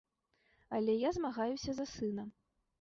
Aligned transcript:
Але 0.77 0.95
я 1.07 1.13
змагаюся 1.19 1.71
за 1.81 1.89
сына. 1.95 2.29